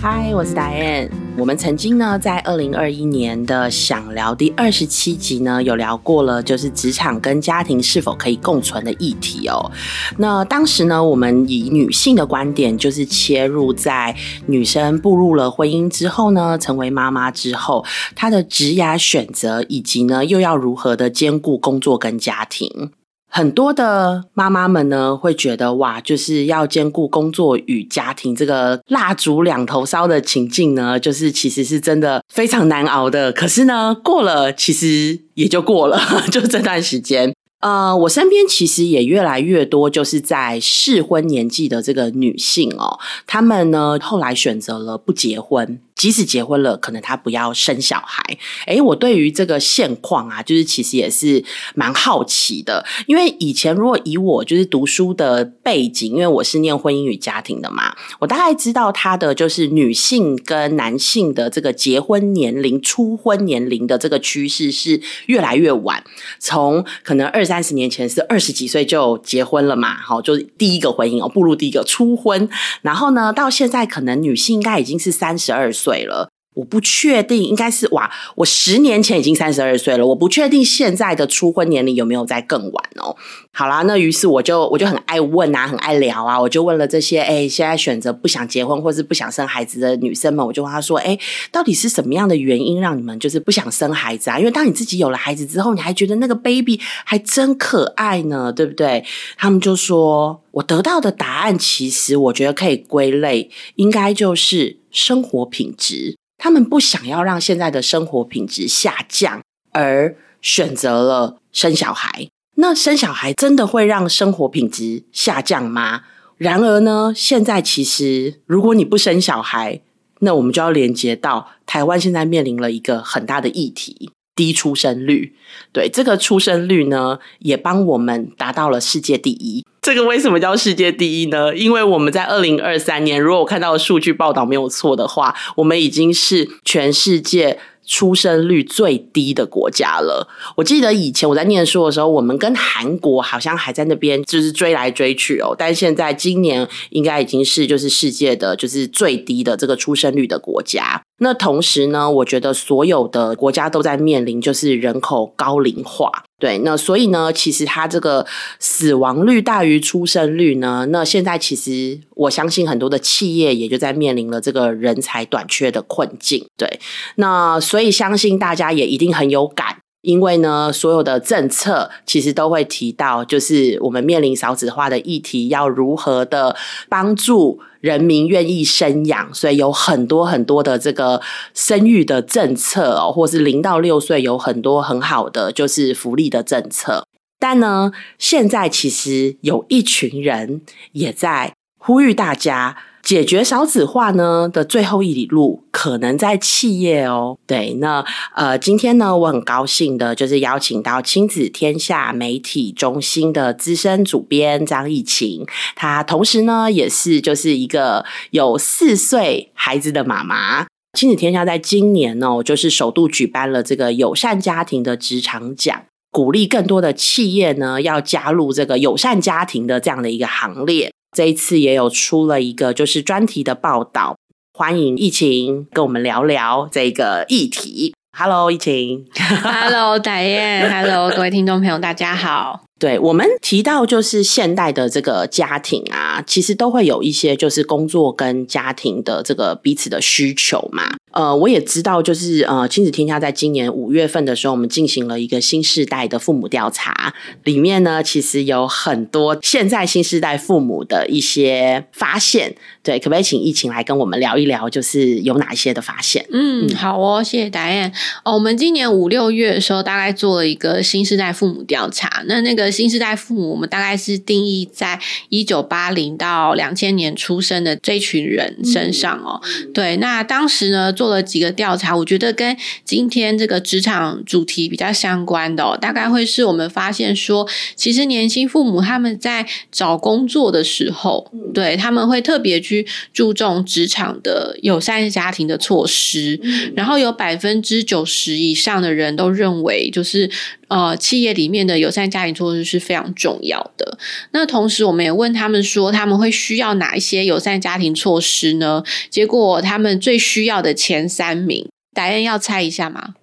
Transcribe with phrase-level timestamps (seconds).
[0.00, 1.08] 嗨，我是 Diane。
[1.36, 9.70] 我们曾经呢，在二零二一年的想聊第二十七集呢，有聊过了，就是职场跟家庭是否可以共存的议题哦。
[10.16, 14.16] 那当时呢，我们以女性的观点，就是切入在
[14.46, 17.84] 女生步入了婚姻之后呢，成为妈妈之后，
[18.16, 22.90] 她的职涯选择，以及呢，又要如何的兼顾工作跟家庭。
[23.38, 33.30] 很多的妈妈们呢，会觉得哇，就是要兼顾工作与家庭，这个蜡烛两头烧的情境呢，就是其实是真的非常难熬的。
[33.30, 36.00] 可是呢，过了其实也就过了，
[36.32, 37.32] 就这段时间。
[37.60, 45.78] 呃，我身边其实也越来越多，就是在适婚年纪的这个女性哦，她们呢后来选择了不结婚。
[45.98, 48.22] 即使结婚了，可能他不要生小孩。
[48.66, 52.86] 诶，我对于这个现况啊，就是其实也是蛮好奇的。
[53.06, 66.04] 因为以前如果以我就是读书的背景，因为我是念婚姻与家庭的嘛，我大概知道他的就是女性跟男性的这个结婚年龄、初婚年龄的这个趋势是越来越晚。
[66.38, 72.48] 从可能二三十年前是二十几岁就结婚了嘛，好，就是第一个婚姻哦，步入第一个初婚。
[72.82, 75.87] 然后呢，到现在可能女性应该已经是三十二岁。
[75.88, 83.16] 岁了，我不确定，应该是哇，我十年前已经三十二岁了，我不确定现在的初婚年龄有没有在更晚哦。
[83.52, 91.18] 好啦，那于是我就我就很爱问啊，很爱聊啊，我就问了这些哎，现在选择不想结婚或是不想生孩子的女生们，我就问她说，哎，
[91.50, 94.38] 到底是什么样的原因让你们就是不想生孩子啊？
[94.38, 99.04] 因为当你自己有了孩子之后，你还觉得那个 baby 还真可爱呢，对不对？
[99.36, 104.78] 他们就说我得到的答案，其实我觉得可以归类，应该就是。
[104.98, 112.28] 生活品质，他们不想要让现在的生活品质下降，而选择了生小孩。
[112.56, 116.02] 那生小孩真的会让生活品质下降吗？
[116.36, 119.80] 然而呢，现在其实如果你不生小孩，
[120.18, 124.10] 那我们就要连接到台湾现在面临了一个很大的议题。
[124.34, 125.34] 低出生率，
[125.72, 129.64] 对这个出生率呢，也帮我们达到了世界第一。
[129.80, 131.56] 这个为什么叫世界第一呢？
[131.56, 137.58] 因为我们在二零二三年，如果我看到数据报道没有错的话，我们已经是全世界。
[137.90, 140.28] 出生率最低的国家了。
[140.56, 145.56] 我记得以前我在念书的时候，我们跟韩国好像还在那边就是追来追去哦。
[145.56, 151.00] 但现在今年应该已经是就是世界的就是最低的这个出生率的国家。
[151.20, 156.24] 那同时呢，我觉得所有的国家都在面临就是人口高龄化。
[156.40, 158.24] 对，那所以呢，其实它这个
[158.60, 166.46] 死亡率大于出生率呢，那现在其实我相信很多的企业也就在面临了这个人才短缺的困境。
[166.56, 166.78] 对，
[167.16, 176.56] 那所以相信大家也一定很有感，因为呢，所有的政策其实都会提到，就是我们面临少子化的议题，要如何的
[176.88, 177.60] 帮助。
[177.80, 181.22] 人民愿意生养，所以有很多很多的这个
[181.54, 187.06] 生育的政策哦，或是零到六岁有很多很好的就是福利的政策。
[187.38, 192.76] 但呢，现在其实有一群人也在呼吁大家。
[193.08, 197.38] 解决少子化呢的最后一里路，可能在企业哦。
[197.46, 198.04] 对，那
[198.34, 210.66] 呃，今天呢，我很高兴的，就是邀请到亲子天下媒体中心的资深主编张艺晴，她同时呢，也是就是一个有四岁孩子的妈妈。
[210.92, 220.92] 亲子天下在今年呢，就是首度举办了这个友善家庭的职场奖，鼓励更多的企业呢，要加入这个友善家庭的这样的一个行列。
[221.10, 224.16] 这一次也有出了一个就是专题的报道，
[224.52, 227.94] 欢迎疫情跟我们聊聊这个议题。
[228.16, 229.06] Hello，疫情。
[229.42, 230.70] Hello， 戴燕。
[230.70, 232.67] Hello，各位听众朋友，大家好。
[232.78, 240.84] 对我们提到就是现代的这个家庭啊，其实都会有一些就是工作跟家庭的这个彼此的需求嘛。
[241.10, 247.12] 呃，我也知道，就是呃，亲子天下在今年五月份的时候，我们进行了一个新时代的父母调查，
[247.44, 252.54] 里面呢，其实有很多现在新时代父母的一些发现。
[252.84, 256.24] 对，可不可以请疫情来跟我们聊一聊，就是有哪一些的发现？
[256.30, 257.92] 嗯，好哦，谢谢达燕。
[258.24, 262.22] 哦，我们今年五六月的时候，大概做了一个新时代父母调查。
[262.26, 269.40] 那那个新时代父母，我们大概是定义在一九八零到两千年出生的这群人身上哦。
[269.72, 270.92] 对，那当时呢？
[270.98, 286.40] 做了几个调查，我觉得跟今天这个职场主题比较相关的，哦，大概会是我们发现说，其实年轻父母他们在找工作的时候，对他们会特别去注重职场的友善家庭的措施，
[286.74, 290.28] 然后有百分之九十以上的人都认为，就是
[290.68, 293.98] 呃企业里面的友善家庭措施是非常重要的。
[294.30, 298.82] 那同时，我们也问他们说，他们会需要哪一些友善家庭措施呢？
[299.10, 303.14] 结果他们最需要的前三名，答案要猜一下吗？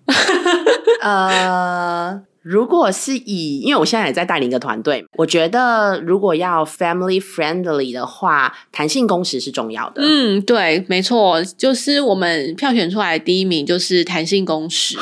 [1.02, 2.22] 呃。
[2.48, 10.04] 如果是以，因为我现在也在带领一个团队，我觉得如果要 family friendly 的话，弹性工时是重要的。
[10.04, 14.96] 嗯，对，没错，就是我们票选出来第一名就是弹性工时，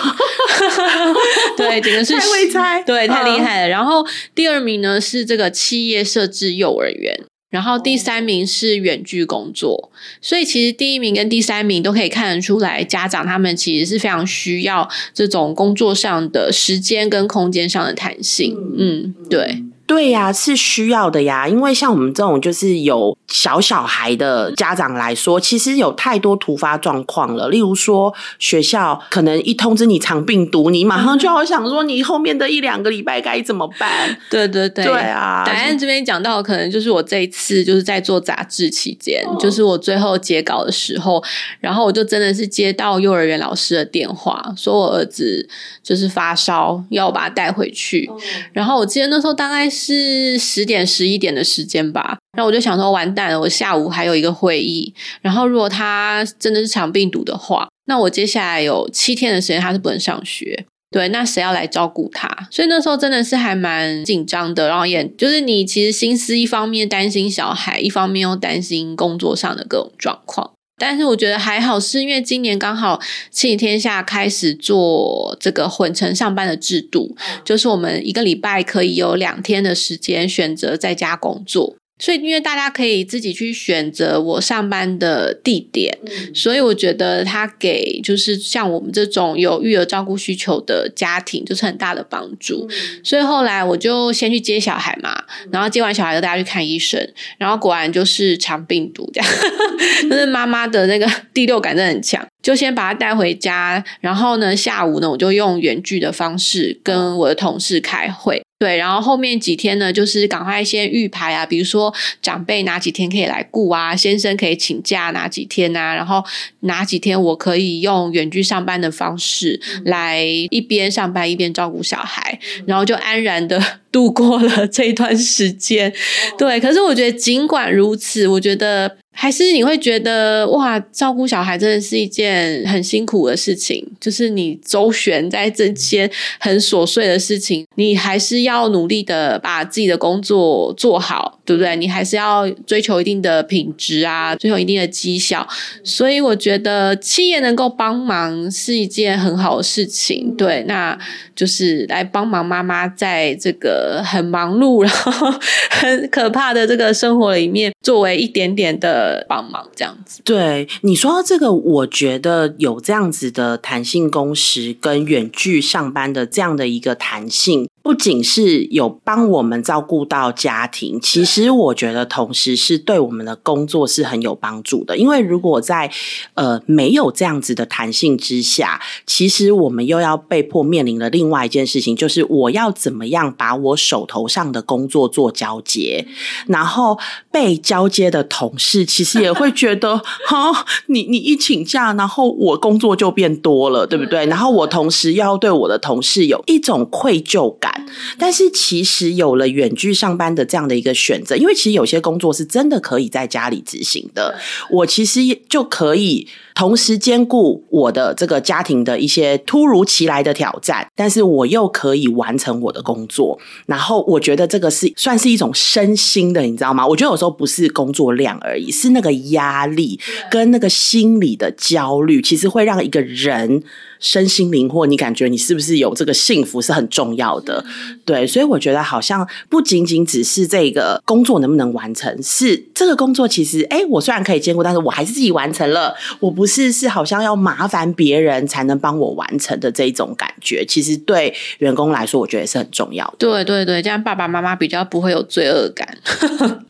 [1.58, 3.68] 对，整个是太会猜，对，太厉害了。
[3.68, 7.26] 然后第二名呢是这个企业设置幼儿园。
[7.54, 18.58] 然后第三名是远距工作，所以其实第一名跟第三名都可以看得出来，家长他们其实是非常需要这种工作上的时间跟空间上的弹性。
[18.76, 19.64] 嗯，对。
[19.86, 27.50] 对呀，是需要的呀，因为像我们这种就是有小小孩的家长来说，其实有太多突发状况了。
[27.50, 34.18] 例如说，学校可能一通知你长病毒，你马上就好想说，你后面的一两个礼拜该怎么办？
[34.32, 35.44] 对对对，对啊。
[35.46, 41.22] 答案这边讲到，可能就是我这一次就是在做杂志期间，就是我最后截稿的时候，
[41.60, 45.48] 然后我就真的是接到幼儿园老师的电话，说我儿子
[45.84, 48.10] 就是发烧，要我把他带回去。
[48.54, 49.70] 然后我记得那时候大概。
[49.74, 62.48] 是十点十一点的时间吧，然后我就想说完蛋了，我下午还有一个会议，然后如果他真的是长病毒的话，那我接下来有七天的时间他是不能上学，对，那谁要来照顾他？
[62.52, 70.52] 所以那时候真的是还蛮紧张的，然后也就是你其实心思一方面担心小孩，一方面又担心工作上的各种状况。
[70.86, 73.00] 但是我觉得还好，是因为今年刚好
[73.32, 77.16] 亲子天下开始做这个混成上班的制度，
[77.46, 81.78] 就是我们一个礼拜可以有两天的时间选择在家工作。
[82.00, 85.98] 所以，因为大家可以自己去选择我上班的地点，
[86.34, 92.68] 所以我觉得他给就是像我们这种有育儿照顾需求的家庭，就是很大的帮助。
[93.04, 97.00] 所以后来我就先去接小孩嘛，然后接完小孩就带他去看医生，
[97.38, 99.30] 然后果然就是肠病毒这样，
[100.10, 108.44] 就是妈妈的那个 第六感真的很强，就先把他带回家，然后呢下午呢我就用远距的方式跟我的同事开会。
[108.60, 116.24] 对，然后后面几天呢，就是赶快先预排啊，比如说长辈哪几天可以来顾啊，先生可以请假哪几天啊，然后
[116.62, 123.62] 哪几天我可以用远距上班的方式来一边上班一边照顾小孩，然后就安然的
[123.92, 125.94] 度过了这一段时间。
[126.38, 128.98] 对，可是我觉得尽管如此，我觉得。
[129.16, 133.86] 还是你会觉得哇，照顾小孩真的是一件很辛苦的事情。
[134.02, 141.76] 就是你周旋在这些很琐碎的事情，你还是要努力的把自己的工作做好，对不对？
[141.76, 145.48] 你还是要追求一定的品质啊，追求一定的绩效。
[145.84, 150.36] 所以我觉得企业能够帮忙是一件很好的事情。
[150.36, 150.98] 对，那
[151.36, 155.34] 就是来帮忙妈妈在这个很忙碌然后
[155.70, 158.94] 很可怕的这个生活里面，作为一点点的。
[159.28, 160.22] 帮忙这样子。
[160.24, 167.68] 对你说到这个，我觉得有这样子的弹性工时跟远距上班的这样的一个弹性。
[167.84, 174.98] 不仅是有帮我们照顾到家庭，其实我觉得同时是对我们的工作是很有帮助的。
[174.98, 175.92] 因为如果在
[176.36, 186.08] 呃没有这样子的弹性之下，其实我们又要被迫面临了另外一件事情，就是我要怎么样把我手头上的工作做交接，
[186.48, 186.98] 然后
[187.34, 194.26] 被交接的同事其实也会觉得， 哈，你你一请假，然后我工作就变多了，对不对？
[194.28, 197.73] 然后我同时要对我的同事有一种愧疚感。
[198.18, 204.40] 但是其实有了远距上班的这样的一个选择，因为其实有些工作是真的可以在家里执行的，
[204.70, 213.40] 我其实就可以同时兼顾我的这个家庭的一些突如其来的挑战，但是我又可以完成我的工作。
[213.66, 216.86] 然后我觉得这个是算是一种身心的，你知道吗？
[216.86, 223.64] 我觉得有时候不是工作量而已，是那个压力跟那个心理的焦虑，其实会让一个人。
[224.00, 227.64] 身心灵，或你感觉你是不是有这个幸福是很重要的，
[228.04, 243.16] 对，所以我觉得好像不仅仅只是这个工作能不能完成，是这个工作其实，哎，我虽然可以兼顾，但是我还是自己完成了，我不是是好像要麻烦别人才能帮我完成的这一种感觉，其实对员工来说，我觉得也是很重要的。
[243.18, 245.98] 对对对，这样爸爸妈妈比较不会有罪恶感。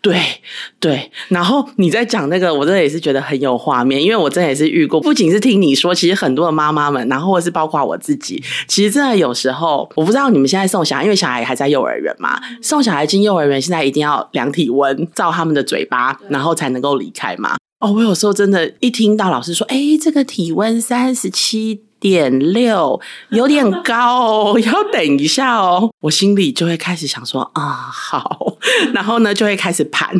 [0.01, 0.21] 对
[0.79, 7.33] 对，然后你在讲那个，我真的也是觉得很有画面，因为我真的也是遇过，不仅是听你说，其实很多的妈妈们，然后。
[7.33, 17.55] 或是包括我自己，其实真的有时候，我不知道你们现在送小孩，因为小孩还在幼儿园嘛，送小孩进幼儿园，现在一定要量体温，照他们的嘴巴，然后才能够离开嘛。
[17.83, 21.81] 哦，我有时候真的，一听到老师说，哎，这个体温三十七。
[22.03, 22.99] 点六，
[23.29, 25.89] 有点高哦， 要等一下哦。
[26.01, 28.57] 我心里就会开始想说啊，好，
[28.93, 30.13] 然后呢就会开始盘。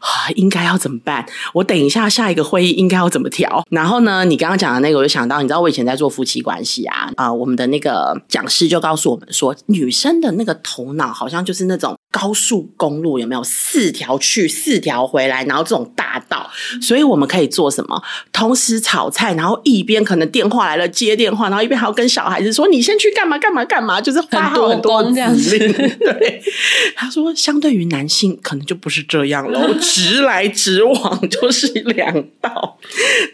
[0.00, 1.24] 啊，应该要怎么办？
[1.54, 3.64] 我等一下下一个会议应该要怎么调？
[3.70, 18.02] 然后呢，你刚刚讲的那个，我就想到，你知道我以前在做夫妻关系啊，啊，我们的那个讲师就告诉我们说，女生的那个头脑好像就是那种高速公路，有没有四条去四条回来，然后这种大道，所以我们可以做什么？
[18.32, 25.58] 同时炒菜，然后一边可能电话来了接电话，然后一边还要跟小孩子说你先去干嘛干嘛干嘛，就是发很多这样子。
[25.58, 26.42] 对，
[26.96, 32.78] 他说相对于男性可能就不是这样直来直往就是两道，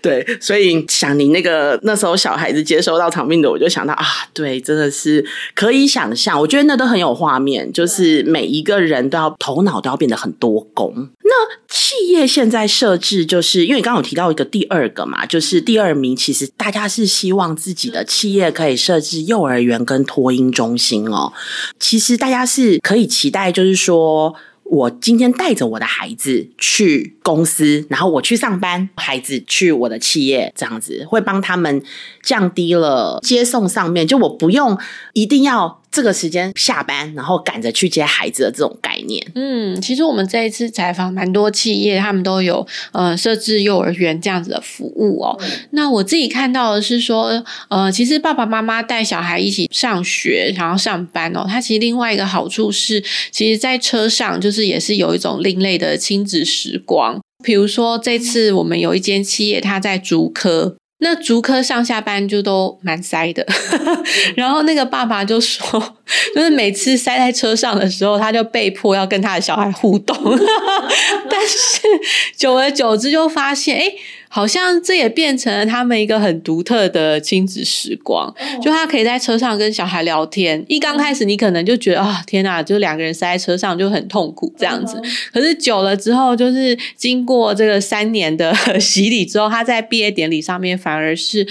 [0.03, 5.25] 对，所以想你那个那时候小孩子接收到长命的，我就想到啊，对，真的是
[5.55, 11.09] 可以想象，我觉得那都很有画面，就是每一个人都要头脑都要变得很多功。
[11.23, 21.33] 那企业现在设置，就是因为你刚刚有提到一个第二个嘛，就是第二名，其实大家是希望自己的企业可以设置幼儿园跟托婴中心哦。
[21.81, 24.35] 其实大家是可以期待，就是说。
[24.75, 31.83] 我今天带着我的孩子去公司，然后我去上班，孩子去我的企业，这样子会帮他们
[32.23, 34.77] 降低了接送上面，就我不用
[35.13, 35.81] 一定要。
[35.95, 39.25] 这个时间下班，然后赶着去接孩子的这种概念。
[39.37, 45.39] 嗯，其实我们这一次采访蛮多企业，他们都有呃设置幼儿园这样子的服务哦。
[45.71, 57.21] 那我自己看到的是说，呃，其实爸爸妈妈带小孩一起上学，然后上班哦，它其实另外一个好处是，其实在车上就是也是有一种另类的亲子时光。
[57.45, 60.75] 比如说这次我们有一间企业，它在竹科。
[60.99, 63.47] 那竹科上下班就都蛮塞的，
[64.37, 65.97] 然后那个爸爸就说，
[66.35, 70.17] 就是每次塞在车上的时候，他就被迫要跟他的小孩互动，
[71.29, 71.81] 但是
[72.37, 73.93] 久而久之就发现，哎。
[74.35, 80.65] 好像这也变成了他们一个很独特的亲子时光，就他可以在车上跟小孩聊天。
[80.67, 85.01] 一刚开始你可能就觉得啊，天哪，就两个人塞在车上就很痛苦这样子。
[85.33, 91.47] 可是久了之后，就是经过这个三年的 洗礼之后，他在毕业典礼上面反而是。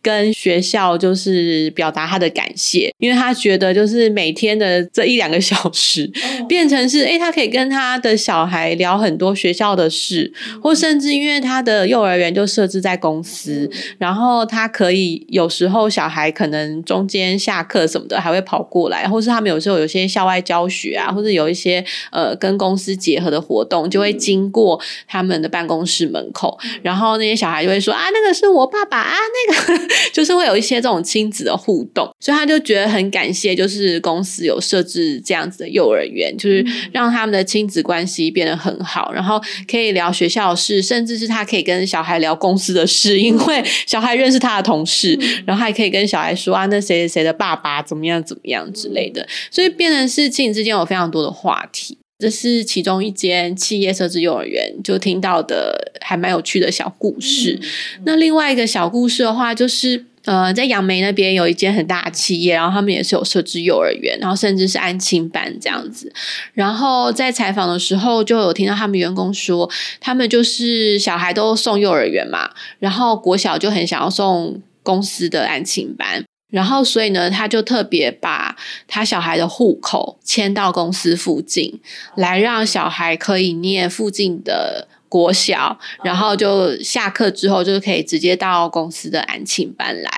[0.00, 6.10] 跟学校就是表达他的感谢，因为他觉得就是每天的这一两个小时，
[6.48, 29.14] 变成是哎，他可以跟他的小孩聊很多学校的事，或甚至因为他的幼儿园就设置在公司，然后他可以有时候小孩可能中间下课什么的还会跑过来，或是他们有时候有些校外教学啊，或者有一些呃跟公司结合的活动，就会经过他们的办公室门口，然后那些小孩就会说啊，那个是我爸爸啊，
[29.48, 29.87] 那个。
[30.12, 39.40] 就是会有一些这种亲子的互动，所以他就觉得很感谢，就是公司有设置这样子的幼儿园，就是让他们的亲子关系变得很好，然后
[39.70, 51.98] 可以聊学校的事，甚至是他可以跟小孩聊公司的事，因为小孩认识他的同事，然后还可以跟小孩说啊，那谁谁谁的爸爸怎么样怎么样之类的，所以变成是亲子之间有非常多的话题。
[52.18, 57.60] 这是其中一间企业设置幼儿园就听到的还蛮有趣的小故事。
[58.04, 66.12] 那另外一个小故事的话，就是呃，在杨梅那边有一间很大的企业，然后他们也是有设置幼儿园，然后甚至是安亲班这样子。
[66.54, 69.70] 然后在采访的时候，就有听到他们员工说，
[70.00, 76.24] 他们就是小孩都送幼儿园嘛，然后国小就很想要送公司的安亲班。
[76.50, 81.80] 然后，所以呢，他就特别把他小孩的户口迁到公司附近，
[82.16, 84.88] 来让小孩可以念附近的。
[85.08, 90.10] 国小，然后就下课之后就可以直接到公司的安庆班来。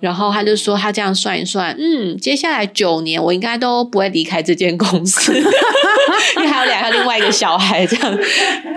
[0.00, 5.32] 然后他就说，他这样算一算，嗯，接下来九年我应该都不会离开这间公司，
[6.36, 8.18] 因为还有两个另外一个小孩这样。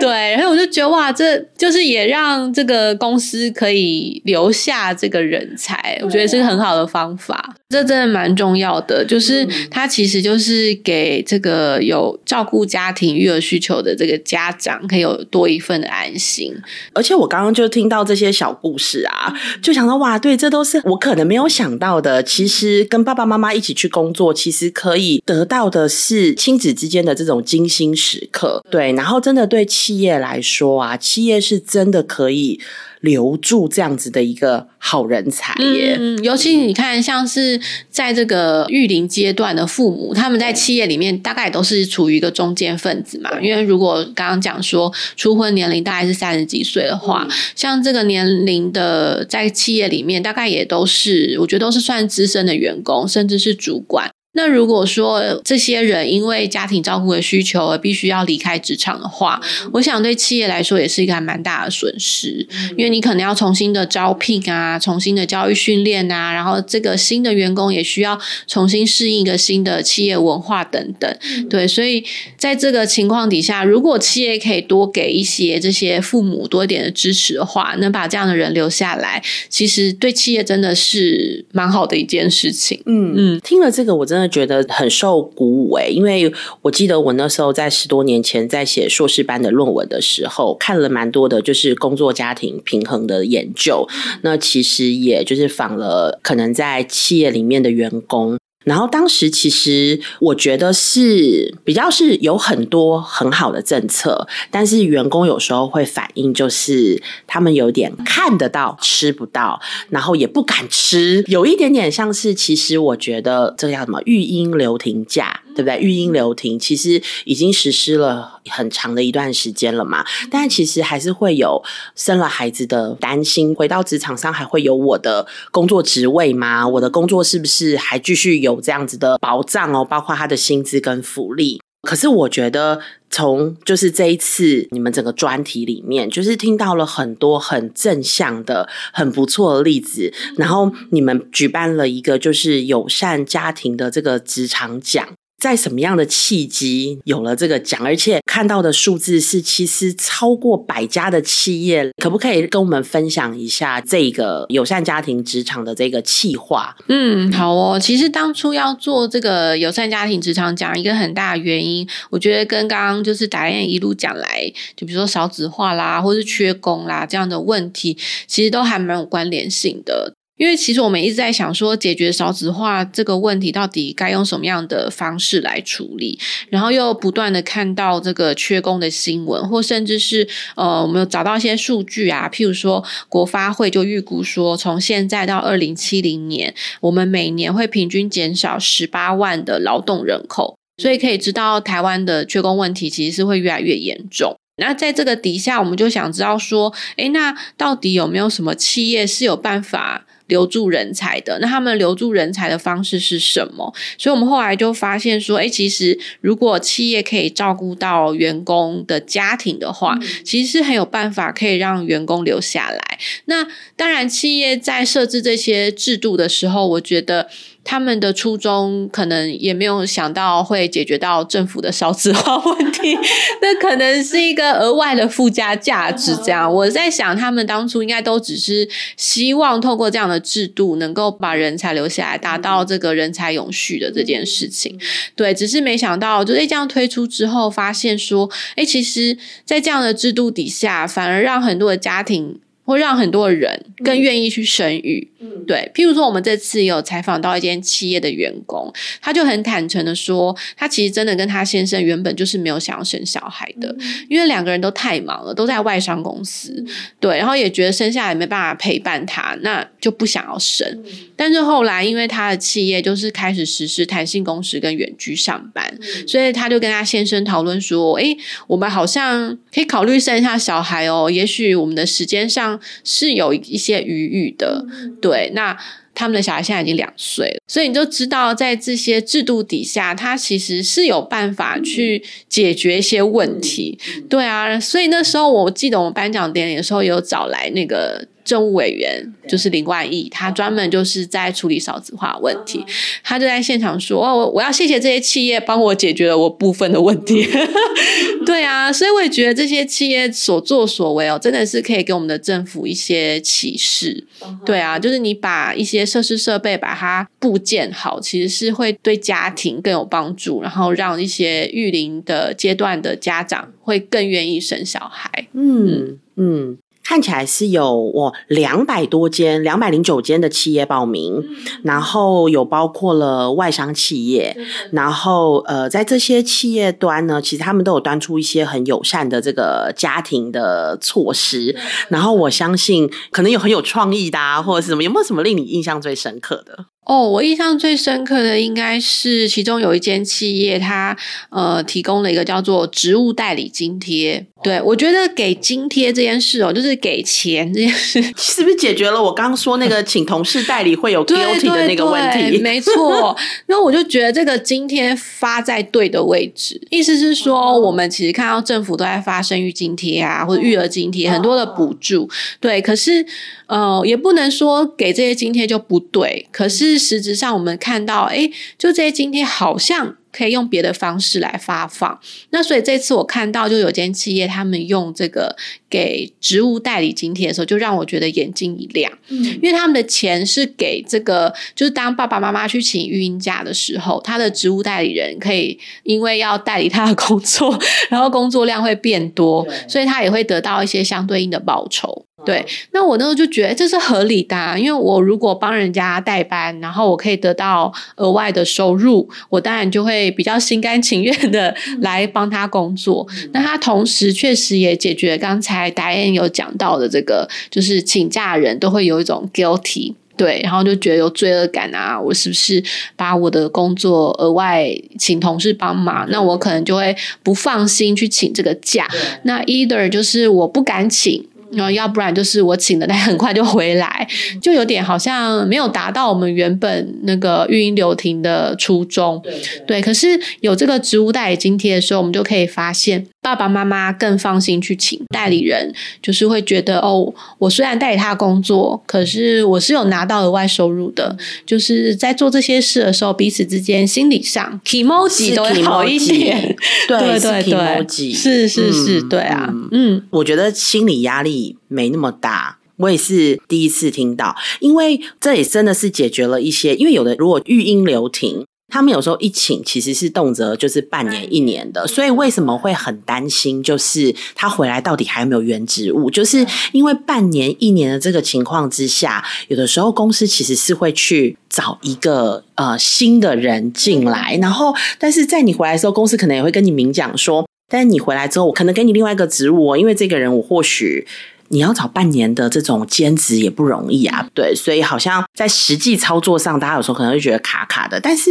[0.00, 7.54] 对，然后我就觉得哇，这就是也让这个公司可以留下这个人才，我觉得是个很好的方法。
[7.68, 16.52] 这真的蛮重要的，就是他其实就是给这个有照顾家庭育儿需求的这个家长，可以有多一份的安心。
[16.94, 22.22] 而且我刚刚就听到这些小故事啊，就想到哇，对，这都是我可能没有想到的。
[22.22, 28.64] 其实跟爸爸妈妈一起去工作，其实可以得到的是亲子之间的这种精心时刻。
[28.70, 32.60] 对，然后真的对企业来说啊，企业是真的可以。
[33.00, 43.30] 留住这样子的一个好人才耶，嗯，尤其你看，像是在这个育龄阶段的父母，他们在企业里面大概都是处于一个中间分子嘛。
[43.40, 47.26] 因为如果刚刚讲说初婚年龄大概是三十几岁的话，
[47.56, 54.10] 像这个年龄的在企业里面，大概也都是我觉得都是算资深的员工，甚至是主管。
[54.32, 59.40] 那如果说这些人因为家庭照顾的需求而必须要离开职场的话，
[59.72, 62.46] 我想对企业来说也是一个还蛮大的损失，
[62.76, 71.12] 因为你可能要重新的招聘啊，重新的教育训练啊，然后这个新的员工也需要重新适应一个新的企业文化等等。
[71.48, 72.04] 对，所以
[72.36, 82.80] 在这个情况底下，如果企业可以多给一些这些父母多一点的支持的话，能把这样的人留下来，其实对企业真的是蛮好的一件事情。
[82.86, 93.86] 嗯嗯，听了这个，我真的觉得很受鼓舞诶，因为我记得我那时候在十多年前在写硕士班的论文的时候，看了蛮多的，就是工作家庭平衡的研究。
[94.22, 98.38] 那其实也就是访了可能在企业里面的员工。
[98.64, 115.80] 然后当时其实我觉得是比较是有很多很好的政策，但是员工有时候会反映就是他们有点看得到吃不到，然后也不敢吃，有一点点像是其实我觉得这叫什么育婴留停假，对不对？
[115.80, 121.62] 育婴留停其实已经实施了很长的一段时间了嘛，但其实还是会有
[121.96, 126.68] 生了孩子的担心，回到职场上还会有我的工作职位吗？
[126.68, 128.50] 我的工作是不是还继续有？
[128.50, 131.60] 有这样子的保障哦，包括他的薪资跟福利。
[131.82, 140.12] 可是我觉得，从就是这一次你们整个专题里面，就是听到了很多很正向的、很不错的例子。
[140.36, 145.08] 然后你们举办了一个就是友善家庭的这个职场奖。
[145.40, 147.80] 在什么样的契机有了这个奖？
[147.82, 156.76] 而且看到的数字是，其实超过百家的企业，可不可以跟我们分享一下这个友善家庭职场的这个企划？
[156.88, 157.80] 嗯，好哦。
[157.80, 170.14] 其实当初要做这个友善家庭职场奖，一个很大的原因，我觉得跟刚刚就是达燕一路讲来，就比如说少子化啦，或是缺工啦这样的问题，其实都还蛮有关联性的。
[170.40, 176.18] 因为其实我们一直在想说，解决少子化这个问题到底该用什么样的方式来处理，
[176.48, 194.34] 然后又不断的看到这个缺工的新闻，或甚至是呃，我们有找到一些数据啊，譬如说国发会就预估说，从现在到二零七零年，我们每年会平均减少十八万的劳动人口，所以可以知道台湾的缺工问题其实是会越来越严重。
[194.56, 200.06] 那在这个底下，我们就想知道说，诶，那到底有没有什么企业是有办法？
[200.30, 203.70] 留住人才的，那他们留住人才的方式是什么？
[203.98, 212.98] 所以我们后来就发现说，哎，其实如果企业可以照顾到员工的家庭的话，其实是很有办法可以让员工留下来。
[213.26, 217.28] 那当然，企业在设置这些制度的时候，我觉得。
[217.62, 222.96] 他们的初衷可能也没有想到会解决到政府的少子化问题，
[223.42, 226.16] 那可能是一个额外的附加价值。
[226.24, 234.78] 这样，我在想，他们当初应该都只是希望透过这样的制度，能够把人才留下来，达到这个人才永续的这件事情。
[235.14, 242.40] 对，只是没想到，就是这样推出之后，发现说，哎，其实，在这样的制度底下，反而让很多的家庭。
[242.70, 245.10] 会让很多人更愿意去生育，
[245.46, 245.70] 对。
[245.74, 253.74] 譬如说，我们这次有采访到一间企业的员工，他就很坦诚的说，他其实真的跟他先生原本就是没有想要生小孩的，
[254.08, 256.64] 因为两个人都太忙了，都在外商公司，
[257.00, 257.18] 对。
[257.18, 260.84] 然后也觉得生下来没办法陪伴他，那就不想要生。
[261.16, 274.64] 但是后来，因为他的企业就是开始实施弹性工时跟远居上班，所以他就跟他先生讨论说：“哎，我们好像可以考虑生一下小孩哦，也许我们的时间上。”是有一些余裕的，
[275.00, 275.30] 对。
[275.34, 275.56] 那
[275.94, 284.58] 他们的小孩现在已经两岁了，所以你就知道，在这些制度底下，他其实是有办法去解决一些问题，对啊。
[284.58, 288.06] 所以那时候我记得我们颁奖典礼的时候，有找来那个。
[288.30, 292.64] 政务委员就是林冠毅，他专门就是在处理少子化问题。
[293.02, 297.26] 他就在现场说：“哦，我我要谢谢这些企业帮我解决了我部分的问题。
[298.24, 304.06] ”对啊，所以我也觉得这些企业所作所为哦，真的是可以给我们的政府一些启示。
[304.46, 315.26] 对啊，就是你把一些设施设备把它部件好，其实是会对家庭更有帮助，然后让一些育龄的阶段的家长会更愿意生小孩。
[315.32, 316.58] 嗯嗯。
[316.90, 321.24] 看起来是有我两百多间、两百零九间的企业报名，
[321.62, 324.36] 然后有包括了外商企业，
[324.72, 331.56] 然后呃，在这些企业端呢，其实他们都有端出一些很友善的这个家庭的措施，
[331.90, 336.66] 然后我相信可能有很有创意的啊，或者是什么，有没有什么令你印象最深刻的？
[336.86, 340.96] 哦，我印象最深刻的应该是其中有一间企业，它
[341.30, 344.26] 呃提供了一个叫做职务代理津贴。
[344.42, 352.38] 对我觉得给津贴这件事哦，就是给钱这件事， 是不是解决了我刚刚说那个请同事代理会有 guilty 的那个问题？
[352.38, 353.14] 没错。
[353.48, 362.08] 那我就觉得这个津贴发在对的位置，意思是说，我们其实看到政府都在发生育津贴啊，或者育儿津贴，很多的补助。
[362.40, 363.04] 对，可是
[363.46, 366.26] 呃，也不能说给这些津贴就不对。
[366.32, 369.96] 可是实质上，我们看到，哎，就这些津贴好像。
[370.12, 371.98] 可以用别的方式来发放，
[372.30, 375.36] 那所以这次我看到就有间企业他们用这个
[375.68, 392.06] 给职务代理津贴的时候，就让我觉得眼睛一亮，嗯，因为他们的钱是给这个，就是当爸爸妈妈去请育婴假的时候，他的职务代理人可以因为要代理他的工作， 然后工作量会变多，所以他也会得到一些相对应的报酬。
[392.26, 403.04] 对，那我那时候就觉得这是合理的，啊因为我如果帮人家代班，然后我可以得到额外的收入，我当然就会比较心甘情愿的来帮他工作。
[403.32, 412.62] 那他同时确实也解决刚才达燕有讲到的这个，就是请假人都会有一种 guilty，对，然后就觉得有罪恶感啊，我是不是
[412.94, 416.06] 把我的工作额外请同事帮忙？
[416.10, 418.86] 那我可能就会不放心去请这个假。
[419.24, 421.26] 那 either 就是我不敢请。
[421.52, 424.06] 然后要不然就是我请的，但很快就回来，
[424.40, 429.22] 就有点好像没有达到我们原本那个育婴留停的初衷。
[429.66, 430.08] 对，可是
[430.40, 433.06] 有这个职务代理津贴的时候，我们就可以发现。
[433.22, 441.16] 爸爸妈妈更放心去请代理人，就是会觉得哦，我虽然代理他工作，可是我是有拿到额外收入的。
[441.44, 446.56] 就是在做这些事的时候，彼此之间心理上 emoji 都会好一点。
[446.88, 452.56] 对对对，是是是，对啊，嗯，我觉得心理压力没那么大。
[452.78, 458.46] 我也是第一次听到，因为这也真的是解决了一些，因为有的如果育婴留停。
[458.70, 463.62] 他们有时候一请其实是动辄就是半年一年的，所以为什么会很担心？
[463.62, 466.10] 就是他回来到底还有没有原职务？
[466.10, 481.06] 就是因为半年一年的这个情况之下，有的时候公司其实是会去找一个呃新的人进来，然后但是在你回来的时候，公司可能也会跟你明讲说，但是你回来之后，我可能给你另外一个职务哦，因为这个人我或许。
[481.52, 487.98] 你要找半年的这种兼职也不容易啊，对，所以好像在实际操作上，大家有时候可能会觉得卡卡的。
[487.98, 488.30] 但是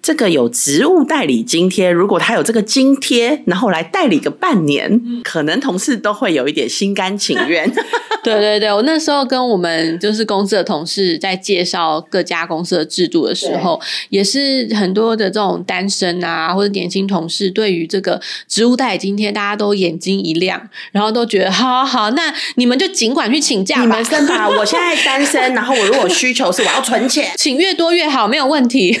[0.00, 7.68] 这个有职务代理津贴，如果他有这个津贴，然后来代理个半年，可能同事都会有一点心甘情愿。
[8.22, 13.80] 对对对，我那时候跟我们就是公司的同事在介绍各家公司的制度的时候，
[14.10, 22.32] 也是很多的这种单身啊或者年轻同事，对于这个职务代理津贴，大家都眼睛一亮，然后都觉得好好好，那。
[22.60, 24.46] 你们就尽管去请假，你们生吧。
[24.52, 29.00] 我现在单身，然后我如果需求是我要存钱，请越多越好，没有问题。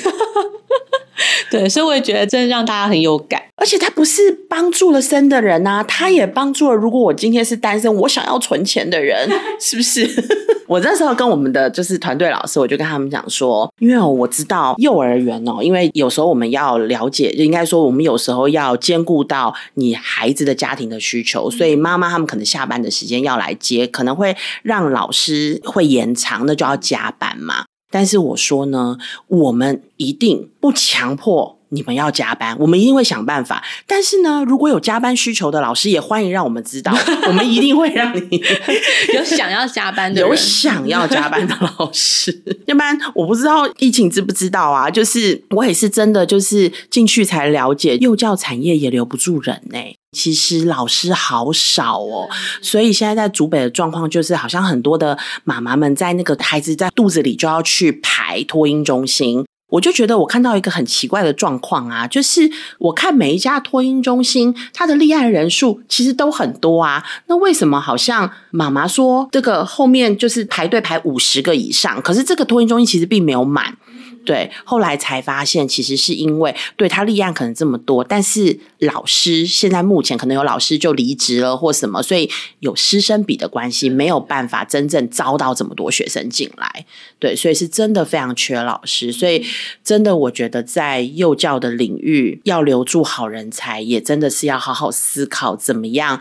[1.50, 3.42] 对，所以我也觉得真的让大家很有感。
[3.56, 9.28] 而且他不是帮助了生的人啊，他也帮助了如果我今天是单身，我想要存钱的人，
[9.60, 10.08] 是不是？
[10.66, 27.64] 我那时候跟我们的就是团队老师，我就跟他们讲说，因为我知道幼儿园哦，因为有时候我们要了解，应该说我们有时候要兼顾到你孩子的家庭的需求，所以妈妈他们可能下班的时间要来接，可能会让老师会延长，那就要加班嘛。
[27.90, 31.59] 但是我说呢，我们一定不强迫。
[31.70, 33.64] 你们要加班，我们一定会想办法。
[33.86, 36.92] 但是呢，如果有加班需求的老师，也欢迎让我们知道，
[37.26, 38.42] 我们一定会让你
[39.14, 42.42] 有想要加班的，有想要加班的老师。
[42.66, 44.90] 要不然我不知道疫情知不知道啊？
[44.90, 49.78] 就是我也是真的，就是进去才了解，幼教产业也留不住人呢。
[50.12, 52.28] 其实老师好少哦，
[52.60, 59.44] 所以现在在竹北的状况就是，好像很多的妈妈们在那个孩子在肚子里就要去排托婴中心。
[59.70, 73.76] 我就觉得我看到一个很奇怪的状况啊，就是我看每一家托婴中心，它的立案人数其实都很多啊，那为什么好像妈妈说这个后面就是排队排五十个以上，可是这个托婴中心其实并没有满。
[74.24, 86.86] 对，后来才发现，其实是因为对他立案可能这么多，但是老师现在目前可能有老师就离职了或什么，所以有师生比的关系，没有办法真正招到这么多学生进来。
[87.18, 89.44] 对，所以是真的非常缺老师，所以
[89.82, 96.20] 真的我觉得在幼教的领域要留住好人才，也真的是要好好思考怎么样。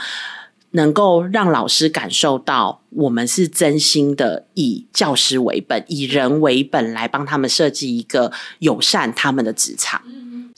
[0.71, 10.01] 能够让老师感受到我们是真心的以教师为本、以人为本来帮他们设计一个友善他们的职场。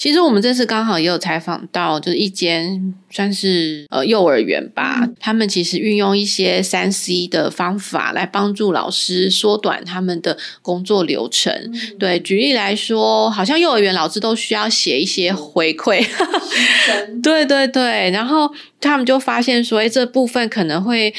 [0.01, 11.53] 其实我们这次刚好也有采访到，就是一间算是呃幼儿园吧，他们其实运用一些三 C 的方法来帮助老师缩短他们的工作流程。
[11.99, 16.03] 对，举例来说，好像幼儿园老师都需要写一些回馈，
[17.21, 21.13] 对对对，然后他们就发现说，哎，这部分可能会。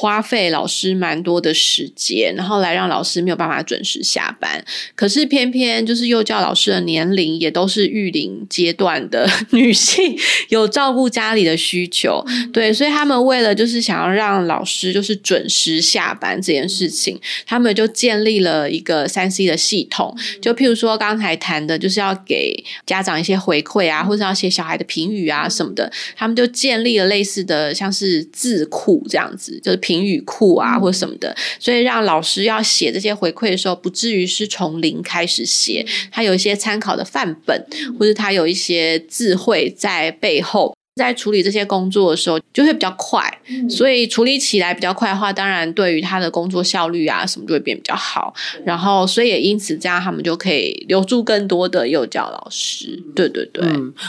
[0.00, 4.64] 花费老师蛮多的时间，然后来让老师没有办法准时下班。
[4.94, 10.16] 可是偏偏就是幼教老师的年龄也都是育龄阶段的女性，
[10.50, 20.16] 有照顾家里的需求，对，所以他们为了就是想要让老师就是准时下班这件事情，他们就建立了一个三 C 的系统。
[20.40, 29.76] 就譬如说刚才谈的，就是要给家长一些回馈啊，或者要写小孩的评语啊什么的，他们就建立了类似的像是字库这样子，就。
[29.88, 37.66] 评语库啊，或者什么的，所以让老师要写这些回馈的时候，不至于是从零开始写，他有一些参考的范本，
[37.98, 40.74] 或者他有一些智慧在背后。
[40.98, 43.22] 在处理这些工作的时候，就会比较快，
[43.70, 48.34] 所以处理起来比较快的话，当然对于他的工作效率啊什么就会变比较好。
[48.64, 53.00] 然后，所以也因此这样，他们就可以留住更多的幼教老师。
[53.14, 53.64] 对对对，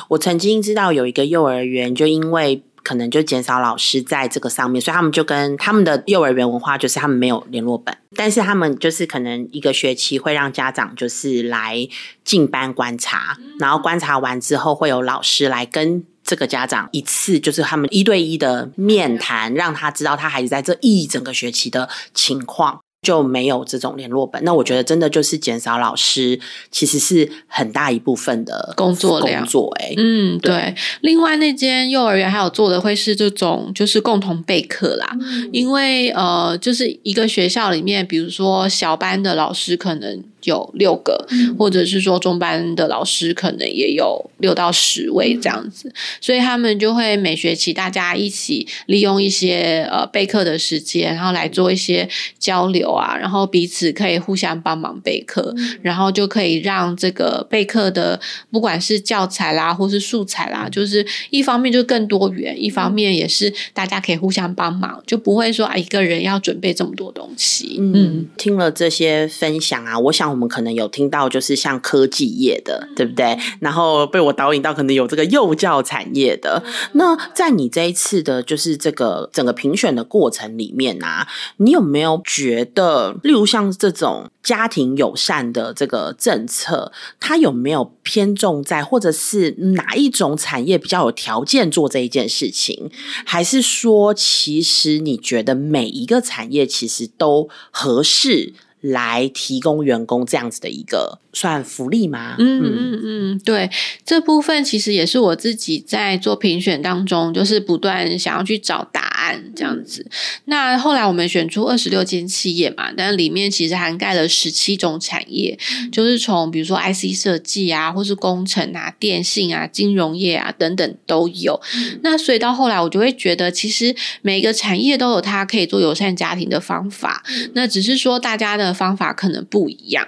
[0.08, 2.64] 我曾经知道有一个幼儿园，就因为。
[2.90, 11.88] 可能就减少老师在这个上面，所以他们就跟他们的幼儿园文化就是他们没有联络本，但是他们就是可能一个学期会让家长就是来
[12.24, 22.80] 进班观察，然后观察完之后会有老师来跟这个家长一次就是他们一对一的面谈，让他知道他孩子在这一整个学期的情况。
[23.02, 26.38] 就没有这种联络本，那我觉得真的就是减少老师，
[26.70, 29.42] 其实是很大一部分的工作量。
[29.42, 30.76] 工作哎，嗯，对。
[31.02, 35.18] 另外那间幼儿园还有做的会是这种，就是共同备课啦。
[35.54, 40.24] 因为呃，就是一个学校里面，比如说小班的老师可能。
[40.44, 52.08] 有六个，或者是说中班的老师可能也有六到十位这样子，所以他们就会每学期大家一起利用一些呃备课的时间，然后来做一些
[52.40, 58.18] 交流啊，然后彼此可以互相帮忙备课，然后就可以让这个备课的
[58.50, 67.76] 不管是教材啦或是素材啦，就是一方面就更多元，一方面也是大家可以互相帮忙，就不会说啊一个人要准备这么多东西。
[67.80, 70.29] 嗯，听了这些分享啊，我想。
[70.30, 73.38] 我们可能有听到，就是像科技业的，对不对？
[73.60, 76.64] 然后被我导引到，可能有这个幼教产业的。
[76.94, 92.90] 那在你这一次的，就是这个整个评选的过程里面啊，你有没有觉得，例如像这种家庭友善的这个政策，它有没有偏重在，或者是哪一种产业比较有条件做这一件事情？
[93.26, 98.54] 还是说，其实你觉得每一个产业其实都合适？
[98.82, 102.36] 来提供员工这样子的一个算福利吗？
[102.40, 103.70] 嗯嗯嗯，对，
[104.06, 110.10] 这部分其实也是我自己在做评选当中，就是不断想要去找答案这样子。
[110.46, 115.58] 那后来我们选出二十六间企业嘛，但里面其实涵盖了十七种产业，
[115.92, 121.62] 就是从比如说 IC 设计啊，或是工程啊、电信啊、金融业啊等等都有。
[122.02, 128.70] 那所以到后来我就会觉得，其实每个产业都有它可以做友善家庭的方法，那只是说大家的。
[128.80, 130.08] 方法可能不一样。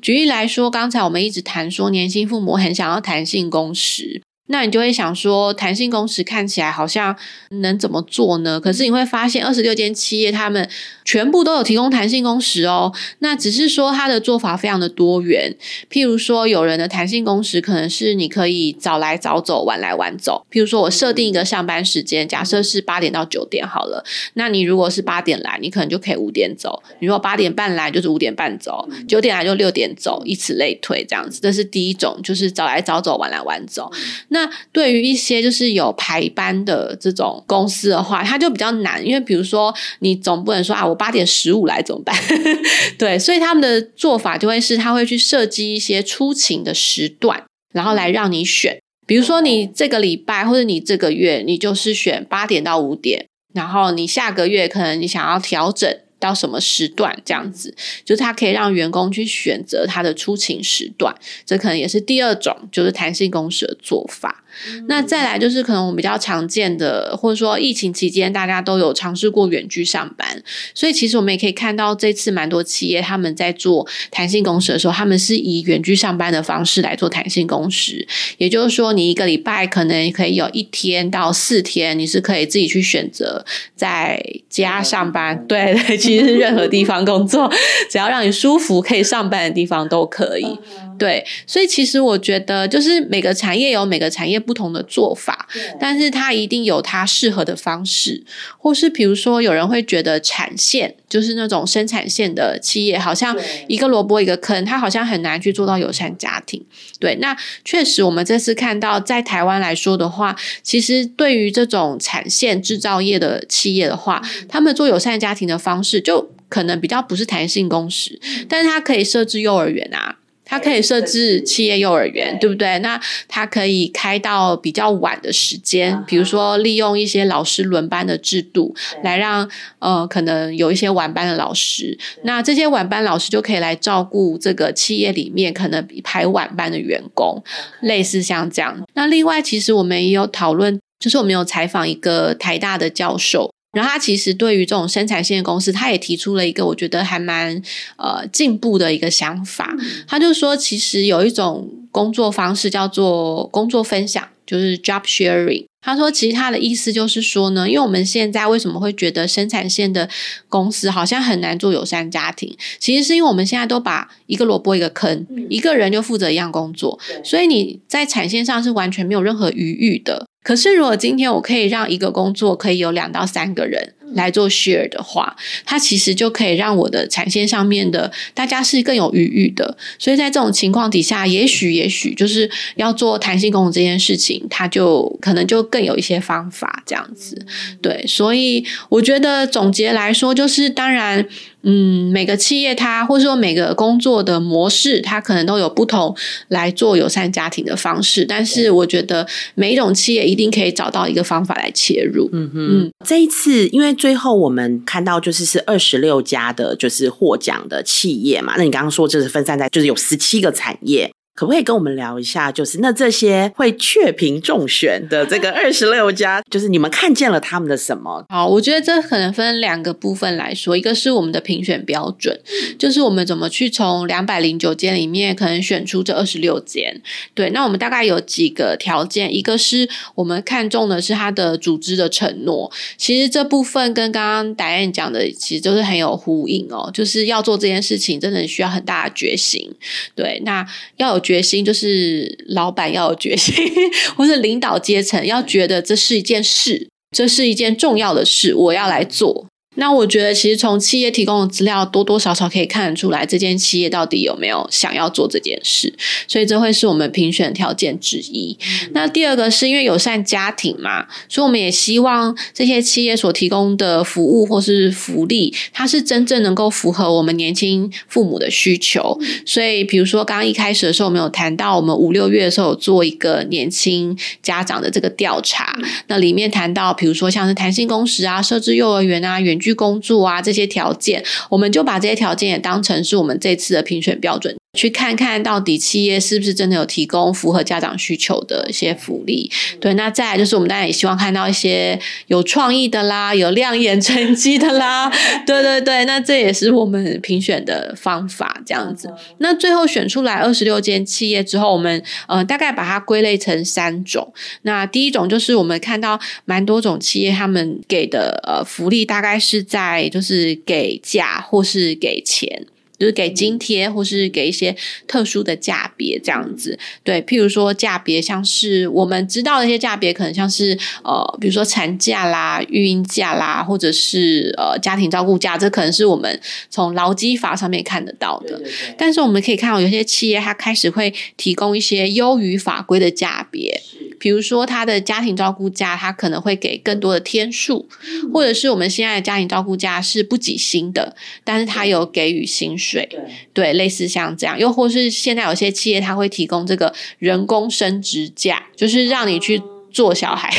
[0.00, 4.22] 举例来说，刚才我们一直谈说，年轻父母很想要弹性工时。
[4.48, 7.16] 那你就会想说，弹性工时看起来好像
[7.50, 8.60] 能怎么做呢？
[8.60, 10.68] 可是你会发现，二十六间企业他们
[11.04, 12.92] 全部都有提供弹性工时哦。
[13.20, 15.56] 那只是说它的做法非常的多元。
[15.90, 20.44] 譬如说，有人的弹性工时可能是你可以早来早走，晚来晚走。
[20.50, 24.04] 譬如说我设定一个上班时间，假设是八点到九点好了。
[24.34, 31.40] 那你如果是八点来，你可能就可以五点走；你如果八点半来，就是五点半走；九点来就六点走，以此类推，这样子。
[31.40, 33.90] 这是第一种，就是早来早走，晚来晚走。
[34.32, 42.16] 那对于一些就是有排班的这种公司的话，它就比较难，因为比如说你总不能说啊，我八点十五来怎么办？
[42.98, 48.78] 对，所以他们的做法就会是，他会去设计一些出勤的时段，然后来让你选。
[49.06, 55.98] 比如说你这个礼拜或者你这个月，你就是选八点到五点，然后你下个月可能你想要调整。
[56.22, 61.12] 到什么时段这样子，就是它可以让员工去选择他的出勤时段，
[61.44, 64.44] 这可能也是第二种，就是弹性工时的做法。
[64.86, 70.42] 那再来就是可能我们比较常见的，或者说疫情期间大家都有尝试过远距上班，
[70.74, 78.06] 所以其实我们也可以看到这次蛮多企业他们在做弹性工时的时候，他们是以远距上班的方式来做弹性工时，
[78.38, 85.46] 也就是说你一个礼拜可能可以有一天到四天，你是可以自己去选择在家上班。
[85.46, 87.50] 对对，其实任何地方工作，
[87.90, 90.58] 只要让你舒服可以上班的地方都可以。
[91.02, 95.48] 对，所以其实我觉得，就是每个产业有每个产业不同的做法，
[95.80, 98.22] 但是它一定有它适合的方式，
[98.56, 103.36] 或是比如说有人会觉得产线就是那种生产线的企业，好像
[103.66, 106.64] 一个萝卜一个坑，它好像很难去做到友善家庭。
[107.00, 120.18] 对，那确实我们这次看到在台湾来说的话，其实对于这种产线制造业的企业的话，他们做友善家庭的方式就可能比较不是弹性工时，但是它可以设置幼儿园啊。
[120.52, 122.78] 它可以设置企业幼儿园，对不对？
[122.80, 137.42] 那它可以开到比较晚的时间，比如说利用一些老师轮班的制度，来让呃可能有一些晚班的老师，那这些晚班老师就可以来照顾这个企业里面可能排晚班的员工，
[137.80, 138.78] 类似像这样。
[138.92, 143.50] 那另外，其实我们也有讨论，就是我们有采访一个台大的教授。
[143.72, 147.60] 然后他其实对于这种生产线公司，他也提出了一个我觉得还蛮
[147.96, 149.74] 呃进步的一个想法。
[150.06, 155.64] 他就说，其实有一种工作方式叫做工作分享，就是 job sharing。
[155.82, 160.08] 他说，其实他的意思就是说呢，因为我们现在为什么会觉得生产线的
[160.48, 170.26] 公司好像很难做友善家庭，其实是因为我们现在都把一个萝卜一个坑，一个人就负责一样工作，所以你在产线上是完全没有任何余裕的。
[170.44, 179.76] 可是，如果今天我可以让一个工作可以有两到三个人来做 share 的话，它其实就可以让我的产线上面的大家是更有余裕的。
[180.00, 187.36] 所以在这种情况底下，也许也许就是要做弹性工作这件事情，它就可能就更有一些方法这样子。
[187.80, 191.26] 对，所以我觉得总结来说，就是当然。
[191.64, 196.12] 嗯，每个企业它或者说每个工作的模式，它可能都有不同
[196.48, 198.24] 来做友善家庭的方式。
[198.24, 202.28] 但是我觉得每一种企业一定可以找到一个方法来切入。
[202.32, 208.54] 嗯哼，这一次因为最后我们看到就是是二十六家的，就是获奖的企业嘛。
[208.56, 211.12] 那你刚刚说就是分散在就是有十七个产业。
[211.34, 212.52] 可不可以跟我们聊一下？
[212.52, 218.22] 就是那这些会确评中选的这个 二十六家，就是你们看见了他们的什么？
[218.28, 222.38] 好，我觉得这可能分两个部分来说，一个是我们的评选标准，
[222.78, 227.00] 就是我们怎么去从两百零九间里面可能选出这二十六间。
[227.34, 232.70] 对，那我们大概有几个条件，一个是我们看中的是他的组织的承诺。
[232.98, 239.74] 其实这部分跟刚刚达燕讲的其实都是很有呼应哦，就是要做这件事情，真的需要很大的决心。
[240.14, 240.66] 对，那
[240.98, 241.21] 要有。
[241.22, 243.54] 决心就是老板要有决心，
[244.16, 249.46] 或是领导阶层要觉得这是一件事，这是一件重要的事，我要来做。
[249.74, 255.94] 那我觉得，其实从企业提供的资料多多少少可以看得出来，这间企业到底有没有想要做这件事，
[256.28, 258.58] 所以这会是我们评选条件之一。
[258.92, 269.18] 那第二个是因为友善家庭嘛，所以我们也希望这些企业所提供的服务或是福利，它是真正能够符合我们年轻父母的需求。
[269.46, 275.74] 所以，比如说刚刚一开始的时候，我们有谈到，我们五六月的时候有做一个年轻家长的这个调查，
[276.08, 279.58] 那里面谈到，比如说像是弹性工时啊，设置幼儿园啊，远。
[279.62, 284.54] 居工作啊，这些条件，我们就把这些条件也当成是我们这次的评选标准。
[284.74, 289.50] 去看看到底企业是不是真的有提供符合家长需求的一些福利？
[289.78, 295.12] 对，那再来就是我们当然也希望看到一些有创意的啦，有亮眼成绩的啦。
[295.46, 299.12] 对对对，那这也是我们评选的方法，这样子。
[299.38, 304.32] 那最后选出来二十六间企业之后，我们呃大概把它归类成三种。
[304.62, 312.64] 那第一种就是我们看到蛮多种企业他们给的呃福利，大概是在就是给价或是给钱。
[312.98, 314.76] 就是给津贴，或是给一些
[315.06, 328.62] 特殊的价别这样子，对，譬如说价别，像是我们知道的一些价别，可能像是呃，比如说产假啦、育婴假啦，或者是呃家庭照顾假，这可能是我们从劳基法上面看得到的。
[328.96, 333.80] 但是我们可以看到，有些企业它开始会提供一些优于法规的价别。
[334.18, 337.88] 比如说，他的家庭照顾假，他可能会给更多的天数，
[338.32, 343.08] 或者是我们现在的家庭照顾假是不给薪的，但是他有给予薪水，
[343.54, 349.62] 对，类似像这样，又或是现在有些企业它会提供这个人工升职假，就是让你去。
[349.92, 350.50] 做小孩，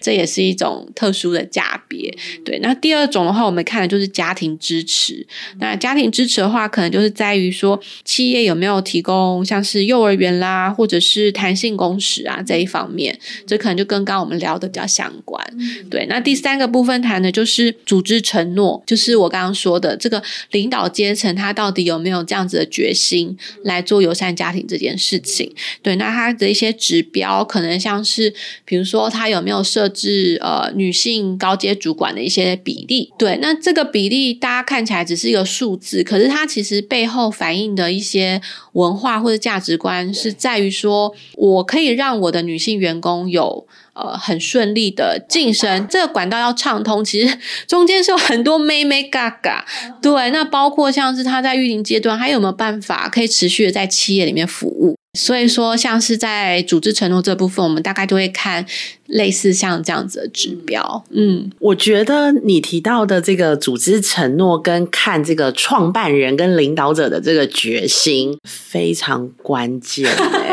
[0.00, 2.16] 这也是一种特殊的价别。
[2.44, 5.26] 对，那第二种的话，我们看的就是家庭支持。
[5.58, 15.44] 那家庭支持的话，可能就是在于说，企业有没有提供像是幼儿园啦，或者是弹性工时啊这一方面，这可能就跟刚刚我们聊的比较相关。
[15.90, 20.22] 对，那第三个部分谈的就是组织承诺，就是我刚刚说的这个
[20.52, 25.52] 领导阶层，他到底有没有这样子的决心来做友善家庭这件事情？
[25.82, 28.32] 对，那他的一些指标可能像是。
[28.64, 33.12] 比如说他有没有设置呃女性高阶主管的一些比例。
[33.18, 38.40] 对，那这个比例大家看起来只是一个数字，可是它其实背后反映的一些
[38.72, 43.66] 文化或者价值观是在于说，我可以让我的女性员工有。
[43.94, 49.66] 呃，很顺利的晋升，这个管道要畅通，其实中间是有很多妹妹嘎嘎。
[50.00, 54.96] 对，那包括像是他在育龄阶段，还有没有办法可以持续的在企业里面服务？
[55.18, 58.64] 所以说，像是在组织承诺这部分，我们大概就会看
[59.06, 61.04] 类似像这样子的指标。
[61.10, 70.10] 嗯，我觉得你提到的这个组织承诺跟看这个创办人跟领导者的这个决心非常关键。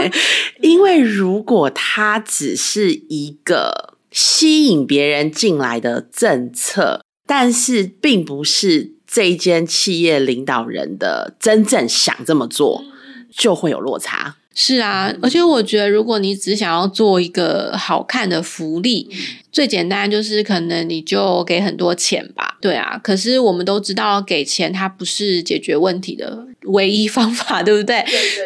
[0.61, 12.83] 因为如果他只是一个吸引别人进来的政策，但是并不是这一间企业领导人的真正想这么做，
[13.31, 14.35] 就会有落差。
[14.55, 19.09] 是啊，而且我觉得，如果你只想要做一个好看的福利，
[19.51, 22.57] 最简单就是可能你就给很多钱吧。
[22.59, 28.03] 对啊，可是我们都知道，给钱它不是解决问题的唯一方法， 对不对？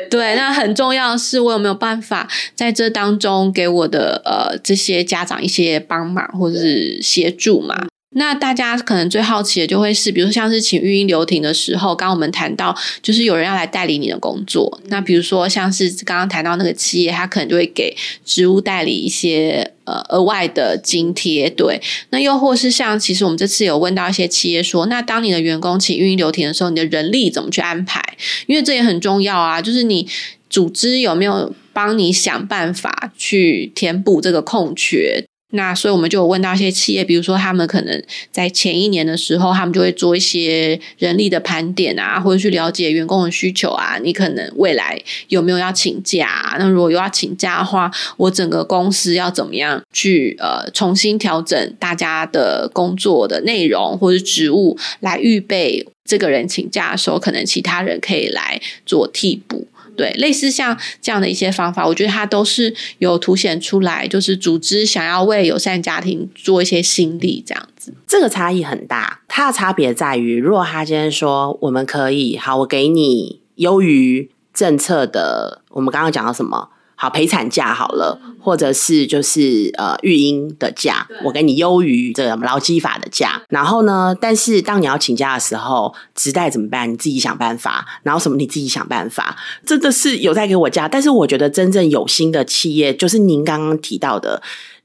[0.10, 7.88] 对，那很重要的是，我有没有办法在这当中给我的呃这些家长一些帮忙或者是协助嘛？
[8.14, 14.80] 那大家可能最好奇的就会是，比如说像是请育婴留停的时候，刚刚我们谈到就是有人要来代理你的工作。
[14.86, 21.50] 那比如说像是刚刚谈到那个企业，他可能就会给职务代理一些呃额外的津贴。
[21.50, 28.02] 对，那又或是像其实我们这次有问到一些企业说，那当你的员工请育婴留停的时候，你的人力怎么去安排？
[28.48, 30.08] 因为这也很重要啊，就是你
[30.50, 35.26] 组织有没有帮你想办法去填补这个空缺？
[35.56, 44.00] 那所以我们就有问到一些企业，比如说他们可能在前一年的时候，他们就会做一些人力的盘点啊，或者去了解员工的需求啊。
[44.02, 46.56] 你可能未来有没有要请假？
[46.58, 59.68] 那如果有要请假的话，我整个公司要怎么样去呃重新调整大家的工作的内容或者职务，来预备这个人请假的时候，可能其他人可以来做替补。
[59.96, 67.94] 对，类似像这样的一些方法，我觉得它都是有凸显出来，就是组织想要为友善家庭做一些心力这样子。
[68.08, 76.70] 这个差异很大，它的差别在于，如果他今天说我们可以好，我给你优于政策的，我们刚刚讲到什么？
[77.04, 83.42] 好陪产假好了，或者是就是呃育婴的假，我给你优于这个劳基法的假。
[83.50, 86.90] 然后呢，但是当你要请假的时候，直代怎么办？
[86.90, 87.86] 你自己想办法。
[88.04, 89.36] 然后什么你自己想办法，
[89.66, 90.88] 真的是有在给我假。
[90.88, 94.42] 但是我觉得真正有心的企业，就是您刚刚提到的。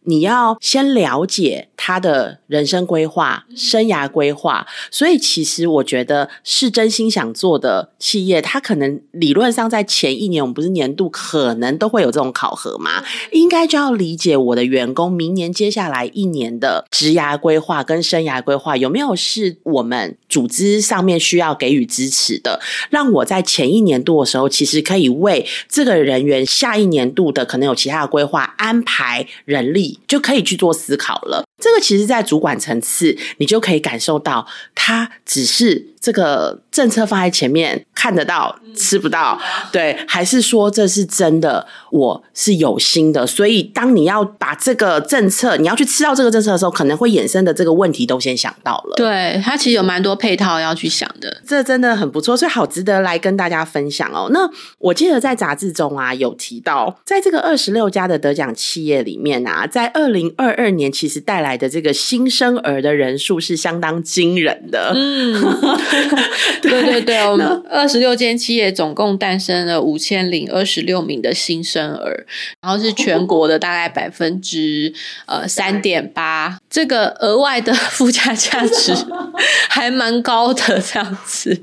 [0.09, 29.98] 你要先了解他的人生规划、生涯规划，所以其实我觉得是真心想做的企业，他可能理论上在前一年，我们不是年度可能都会有这种考核嘛，应该就要理解我的员工明年接下来一年的职涯规划跟生涯规划有没有是我们组织上面需要给予支持的，让我在前一年度的时候，其实可以为这个人员下一年度的可能有其他的规划安排人力。
[30.07, 31.45] 就可以去做思考了。
[31.59, 39.41] 这个其实，在主管层次，你就可以感受到，他只是这个政策放在前面，看得到，吃不到，
[39.73, 41.67] 对，还是说这是真的？
[41.91, 48.95] 我是有心的，所以当你要把这个政策，你要去吃到这个政策的时候，可能会衍生的这个问题都先想到了。
[48.97, 54.29] 对它其实有蛮多配套要去想的，这真的很不错，所以好值得来跟大家分享哦。
[54.31, 54.49] 那
[54.79, 61.48] 我记得在杂志中啊，有提到，在这个二十六家的得奖企业里面啊，在二零二二年，其实带来。
[61.49, 64.93] 来的这个新生儿的人数是相当惊人的。
[64.95, 65.33] 嗯，
[66.61, 72.27] 对对对，我们二十六间企业总共诞生了五千零二十六名的新生儿，
[72.61, 74.93] 然后是全国的大概百分之
[75.25, 78.95] 呃三点八，这个额外的附加价值
[79.69, 81.61] 还蛮高的，这样子。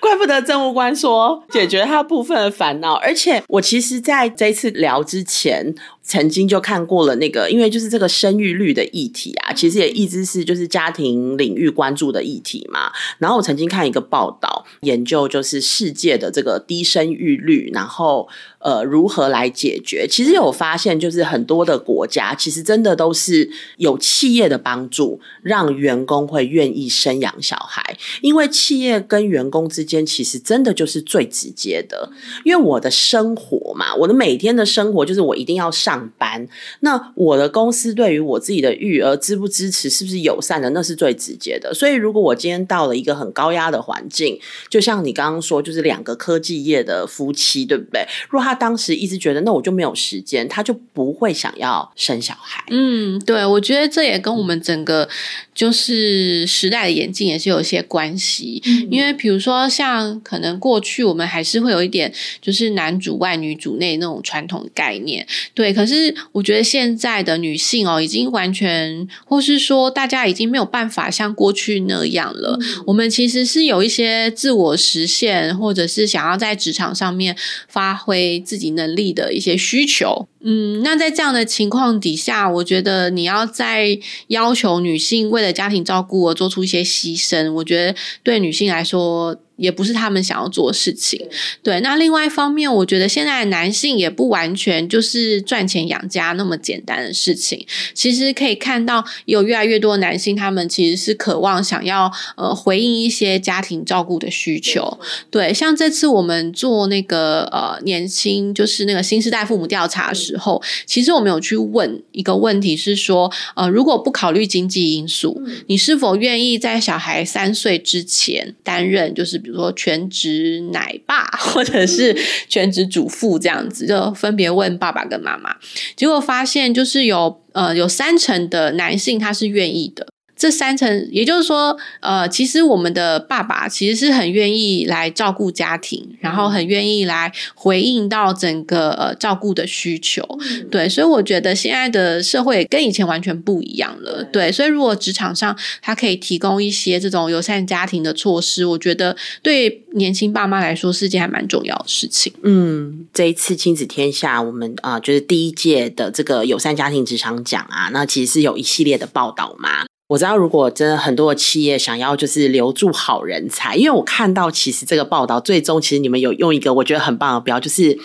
[0.00, 5.74] 怪不得政务官说解决他部分的烦恼，而且我其实在这次聊之前。
[6.06, 12.92] 曾经就看过了那个，因为就是这个生育率的议题啊，其实也一直是就是家庭领域关注的议题嘛。
[13.16, 18.28] 然后我曾经看一个报道，研究就是世界的这个低生育率，然后。
[18.64, 20.06] 呃，如何来解决？
[20.08, 27.98] 其实有发现，就是很多的国家，其实真的都是有企业的帮助，让员工会愿意生养小孩。
[28.22, 32.10] 因为企业跟员工之间，其实真的就是最直接的。
[32.42, 36.48] 因为我的生活嘛，我的每天的生活就是我一定要上班。
[36.80, 41.74] 那我的公司对于我自己的育儿支不支持，是不是友善的，那是最直接的。
[41.74, 44.40] 所以，如果我今天到了一个很高压的环境，
[44.70, 48.06] 就像你刚刚说，就是两个科技业的夫妻，对不对？
[48.30, 52.62] 若他他当时一直觉得，那我就没有时间，他就不会想要生小孩。
[52.70, 55.08] 嗯，对，我觉得这也跟我们整个
[55.52, 58.62] 就是时代的演进也是有一些关系。
[58.90, 65.72] 因为比如说，像可能过去我们还是会有一点就是男主外女主内那种传统概念，对。
[65.72, 72.58] 可是我觉得现在的女性哦，已经完全，或是说大家已经没有办法像过去那样了。
[72.86, 77.36] 我们其实是有一些自我实现，或者是想要在职场上面
[77.68, 80.28] 发挥自己能力的一些需求。
[80.44, 89.36] 嗯，那在这样的情况底下，我觉得你要在要求女性为了家庭照顾而做出一些牺牲，我觉得对女性来说。
[89.56, 91.28] 也不是他们想要做的事情，
[91.62, 91.80] 对。
[91.80, 97.64] 那另外一方面，我觉得现在男性也不完全就是赚钱养家那么简单的事情。
[97.94, 104.98] 其实可以看到，有越来越多的男性，他们其实是渴望想要呃回应一些家庭照顾的需求。
[105.30, 119.40] 对，像这次我们做那个呃年轻就是那个新时代父母调查的时候，其实我们有去问一个问题，是说呃如果不考虑经济因素，你是否愿意在小孩三岁之前担任就是。
[119.44, 122.16] 比如说全职奶爸，或者是
[122.48, 125.54] 全职主妇这样子，就分别问爸爸跟妈妈，
[125.94, 130.06] 结果发现就是有呃有三成的男性他是愿意的。
[130.44, 140.22] 这三层，也就是说，呃，其实我们的爸爸其实是很愿意来照顾家庭，然后很愿意来回应到整个呃照顾的需求，
[140.70, 152.30] 对，所以我觉得现在的社会跟以前完全不一样了，对，所以如果职场上他可以提供一些这种友善家庭的措施，我觉得对年轻爸妈来说是件还蛮重要的事情。
[152.42, 159.86] 嗯，这一次亲子天下，我们啊，就是第一届的这个友善家庭职场奖啊，那其实是有一系列的报道嘛。
[160.08, 167.98] 我知道，如果真的很多的企业想要就是留住好人才，因为我看到其实这个报道最终其实你们有用一个我觉得很棒的标，就是。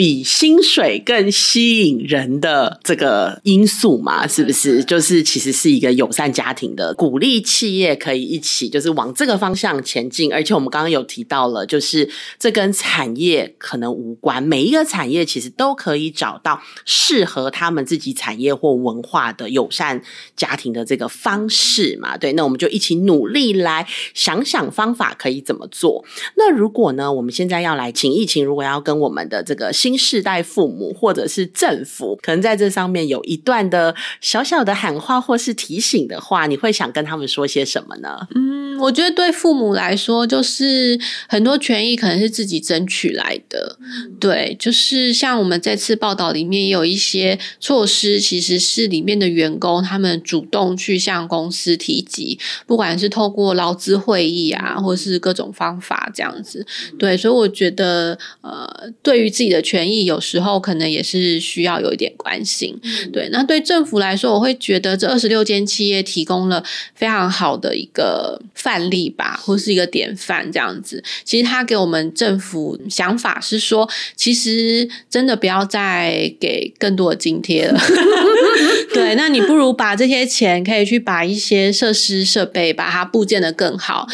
[0.00, 4.82] 比薪水更吸引人的这个因素嘛，是不是？
[4.82, 10.32] 就是其实是一个友善家庭的鼓励，企业可以一起就是往这个方向前进。
[10.32, 20.02] 而且我们刚刚有提到了，就是这跟产业可能无关，每一个产业其实都可以找到适合他们自己产业或文化的友善
[20.34, 22.16] 家庭的这个方式嘛。
[22.16, 26.02] 对，那我们就一起努力来想想方法可以怎么做。
[26.38, 38.28] 那如果呢，我们现在要来请疫情，如果要跟我们的这个新新世代父母或者是政府，可能在这上面有一段的小小的喊话或是提醒的话，你会想跟他们说些什么呢？
[38.36, 40.96] 嗯，我觉得对父母来说，就是
[41.28, 43.78] 很多权益可能是自己争取来的。
[44.20, 56.64] 对，就是像我们这次报道里面有一些措施，其实是里面的员工他们主动去向公司提及，不管是透过劳资会议啊，或是各种方法这样子。
[56.96, 62.78] 对，所以我觉得，呃，对于自己的权权益有时候可能也是需要有一点关心，
[63.10, 63.30] 对。
[63.32, 66.62] 那对政府来说，我会觉得这二十六间企业提供了
[66.94, 71.02] 非常好的一个范例吧，或是一个典范这样子。
[71.24, 77.80] 其实他给我们政府想法是说，其实真的不要再给更多的津贴了。
[79.10, 84.06] 对，那你不如把这些钱可以去把一些设施设备把它部建的更好。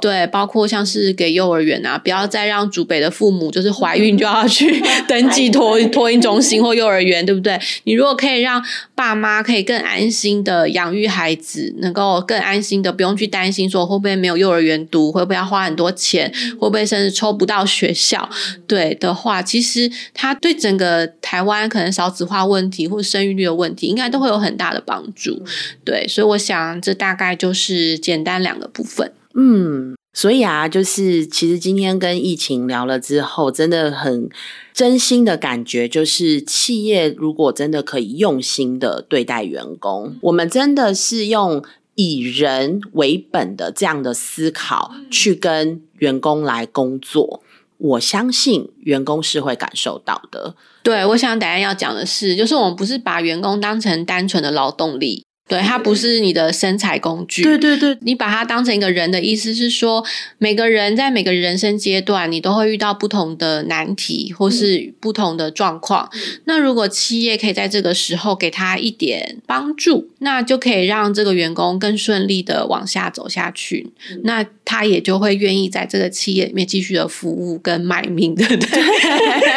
[0.00, 4.80] 对，包括像是给幼儿园啊，不要再让祖北的父母就是怀孕就要去。
[5.08, 7.58] 登记托托婴中心或幼儿园，对不对？
[7.84, 8.62] 你如果可以让
[8.94, 18.28] 爸妈可以更安心的养育孩子，能够更安心的不用去担心说会不会没有幼儿园读，会不会要花很多钱，会不会甚至抽不到学校，
[18.66, 25.42] 对的话，其实他对整个台湾可能少子化问题或生育率的问题，应该都会有很大的帮助。
[25.84, 29.12] 对，所以我想这大概就是简单两个部分。
[29.34, 29.94] 嗯。
[30.16, 34.28] 所以啊，就是其实今天跟疫情聊了之后，真的很
[34.72, 41.64] 真心的感觉，就是企业如果真的可以用心的对待员工，我们真的是用
[41.96, 47.42] 以人为本的这样的思考去跟员工来工作，
[47.78, 50.54] 我相信员工是会感受到的。
[50.82, 55.24] 对，我想等下要讲的是，就是我们不是把员工当成单纯的劳动力。
[55.46, 57.42] 对，它不是你的身材工具。
[57.42, 60.02] 对对对，你把它当成一个人的意思是说，
[60.38, 66.10] 每个人在每个人生阶段，你都会遇到不同的难题或是不同的状况。
[66.46, 73.92] 那如果企业可以在这个时候给他一点帮助，那就可以让这个员工更顺利的往下走下去。
[74.22, 78.82] 那他也就会愿意在这个企业里面继续的服务跟卖命，对不对？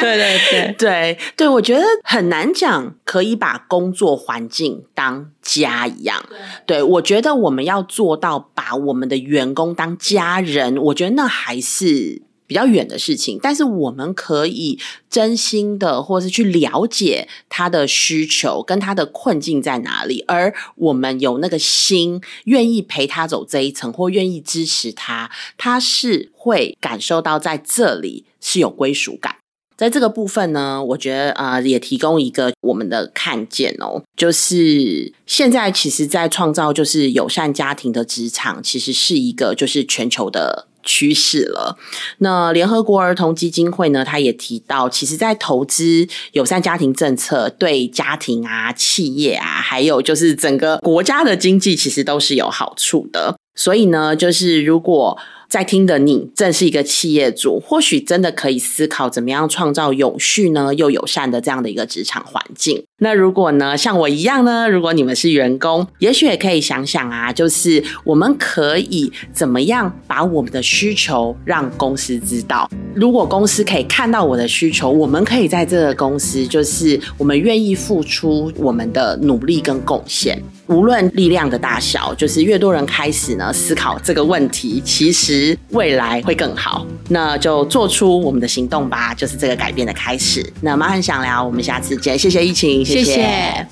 [0.00, 6.24] 对对对对对，我觉得很难讲，可以把工作环境当家一样。
[6.66, 14.78] 对，我觉得我们要做到把我们的员工当家人，我觉得那还是比较远的事情，但是我们可以
[15.08, 29.36] 真心的，或是去了解他的需求跟他的困境在哪里，而我们有那个心，愿意陪他走这一层，或愿意支持他，他是会感受到在这里是有归属感。
[29.76, 40.66] 在这个部分呢，我觉得呃，也提供一个我们的看见哦，就是现在其实，在创造就是友善家庭的职场，其实是一个就是全球的。
[40.86, 41.78] 趋势了。
[42.18, 44.04] 那联合国儿童基金会呢？
[44.04, 53.34] 他也提到，其实，在投资友善家庭政策，对家庭啊、企业啊，还有就是整个国家的经济，其实都是有好处的。
[53.54, 55.16] 所以呢，就是如果。
[55.54, 62.82] 在听的你正是一个企业主，或许真的可以思考怎么样创造永续呢又友善的这样的一个职场环境。
[62.98, 72.68] 那如果呢像我一样呢，如果你们是员工，也许也可以想想啊，就是我们可以怎么样把我们的需求让公司知道。
[72.92, 80.42] 如果公司可以看到我的需求，我们可以在这个公司，就是我们愿意付出我们的努力跟贡献。
[80.66, 86.86] 无论力量的大小，就是越多人开始呢思考这个问题，其实未来会更好。
[87.08, 90.44] 那就做出我们的行动吧，就是这个改变的开始。
[90.60, 93.66] 那妈很想聊，我们下次见，谢谢疫情，谢谢。